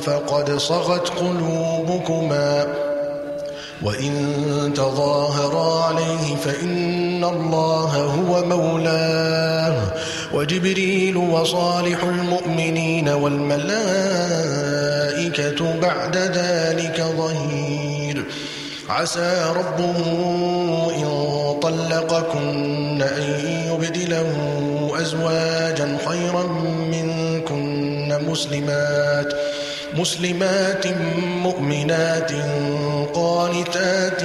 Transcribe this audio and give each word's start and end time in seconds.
فقد 0.00 0.56
صغت 0.58 1.08
قلوبكما. 1.08 2.66
وإن 3.82 4.72
تظاهرا 4.76 5.84
عليه 5.84 6.36
فإن 6.36 7.24
الله 7.24 7.96
هو 7.96 8.44
مولاه. 8.44 9.76
وجبريل 10.34 11.16
وصالح 11.16 12.04
المؤمنين 12.04 13.08
والملائكة 13.08 13.80
بعد 15.82 16.16
ذلك 16.16 17.04
ظهير. 17.16 18.24
عسى 18.88 19.52
ربه 19.56 19.96
إن 20.96 21.06
طلقكن 21.62 23.02
أن 23.02 23.22
يبدله 23.72 24.30
أزواجا 25.00 25.98
خيرا 26.08 26.42
منكن 26.90 28.18
مسلمات. 28.28 29.49
مسلمات 29.94 30.86
مؤمنات 31.42 32.32
قانتات 33.14 34.20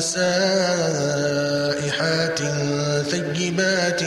سائحات 0.00 1.20
ثيبات 3.10 4.02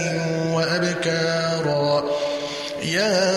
وأبكارا. 0.54 2.04
يا 2.84 3.33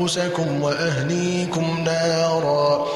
أنفسكم 0.00 0.62
وأهليكم 0.62 1.84
نارا. 1.84 2.86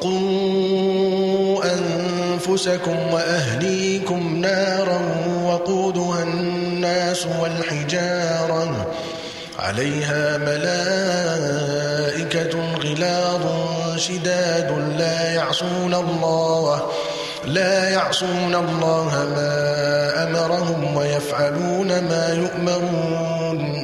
قوا 0.00 1.64
أنفسكم 1.64 2.96
وأهليكم 3.12 4.36
نارا 4.36 5.00
وقودها 5.44 6.22
الناس 6.22 7.26
والحجارة. 7.40 8.86
عليها 9.58 10.38
ملائكة 10.38 11.54
غلاظ 12.84 13.42
شداد 13.96 14.94
لا 14.98 15.34
يعصون 15.34 15.94
الله 15.94 16.82
لا 17.44 17.90
يعصون 17.90 18.54
الله 18.54 19.28
ما 19.36 20.22
أمرهم 20.22 20.96
ويفعلون 20.96 21.88
ما 21.88 22.28
يؤمرون. 22.32 23.83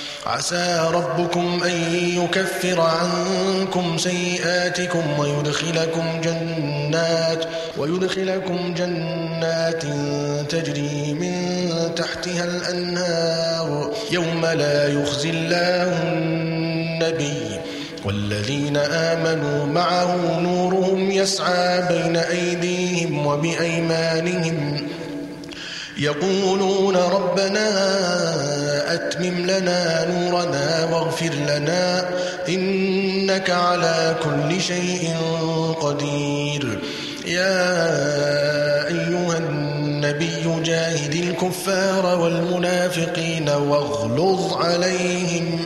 عسى 0.25 0.89
ربكم 0.93 1.63
أن 1.63 1.95
يكفر 1.95 2.81
عنكم 2.81 3.97
سيئاتكم 3.97 5.19
ويدخلكم 5.19 6.21
جنات 6.23 7.45
ويدخلكم 7.77 8.73
جنات 8.73 9.83
تجري 10.49 11.13
من 11.13 11.31
تحتها 11.95 12.43
الأنهار 12.43 13.93
يوم 14.11 14.45
لا 14.45 14.87
يخزي 14.87 15.29
الله 15.29 16.01
النبي 16.03 17.59
والذين 18.05 18.77
آمنوا 18.77 19.65
معه 19.65 20.39
نورهم 20.39 21.11
يسعى 21.11 21.81
بين 21.87 22.17
أيديهم 22.17 23.25
وبأيمانهم 23.27 24.77
يقولون 26.01 26.95
ربنا 26.95 27.69
أتمم 28.93 29.45
لنا 29.45 30.05
نورنا 30.05 30.85
واغفر 30.91 31.33
لنا 31.33 32.09
إنك 32.49 33.49
على 33.49 34.15
كل 34.23 34.61
شيء 34.61 35.15
قدير. 35.81 36.79
يا 37.25 37.67
أيها 38.87 39.37
النبي 39.37 40.61
جاهد 40.63 41.13
الكفار 41.13 42.19
والمنافقين 42.19 43.49
واغلظ 43.49 44.53
عليهم. 44.57 45.65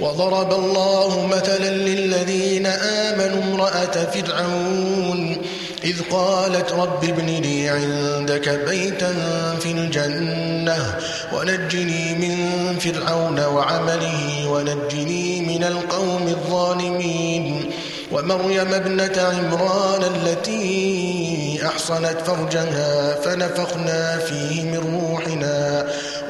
وضرب 0.00 0.52
الله 0.52 1.26
مثلا 1.26 1.70
للذين 1.70 2.66
آمنوا 2.66 3.42
امرأة 3.42 4.04
فرعون 4.14 5.36
إذ 5.84 6.02
قالت 6.10 6.72
رب 6.72 7.04
ابن 7.04 7.26
لي 7.26 7.68
عندك 7.68 8.48
بيتا 8.68 9.14
في 9.60 9.72
الجنة 9.72 10.98
ونجني 11.34 12.14
من 12.14 12.38
فرعون 12.78 13.40
وعمله 13.40 14.48
ونجني 14.48 15.40
من 15.40 15.64
القوم 15.64 16.28
الظالمين 16.28 17.70
ومريم 18.12 18.74
ابنة 18.74 19.22
عمران 19.22 20.02
التي 20.14 21.60
أحصنت 21.66 22.16
فرجها 22.26 23.14
فنفخنا 23.14 24.18
فيه 24.18 24.62
من 24.62 24.76
روحنا 25.00 25.59